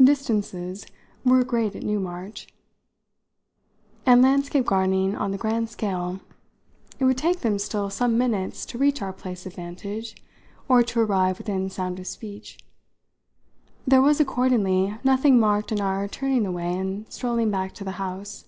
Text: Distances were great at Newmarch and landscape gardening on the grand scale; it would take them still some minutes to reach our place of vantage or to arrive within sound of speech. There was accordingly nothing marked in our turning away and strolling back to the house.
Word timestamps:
Distances 0.00 0.86
were 1.24 1.42
great 1.42 1.74
at 1.74 1.82
Newmarch 1.82 2.46
and 4.06 4.22
landscape 4.22 4.64
gardening 4.64 5.16
on 5.16 5.32
the 5.32 5.36
grand 5.38 5.68
scale; 5.70 6.20
it 7.00 7.04
would 7.04 7.18
take 7.18 7.40
them 7.40 7.58
still 7.58 7.90
some 7.90 8.16
minutes 8.16 8.64
to 8.66 8.78
reach 8.78 9.02
our 9.02 9.12
place 9.12 9.44
of 9.44 9.54
vantage 9.54 10.14
or 10.68 10.84
to 10.84 11.00
arrive 11.00 11.38
within 11.38 11.68
sound 11.68 11.98
of 11.98 12.06
speech. 12.06 12.60
There 13.84 14.00
was 14.00 14.20
accordingly 14.20 14.94
nothing 15.02 15.40
marked 15.40 15.72
in 15.72 15.80
our 15.80 16.06
turning 16.06 16.46
away 16.46 16.76
and 16.78 17.12
strolling 17.12 17.50
back 17.50 17.72
to 17.74 17.82
the 17.82 17.90
house. 17.98 18.44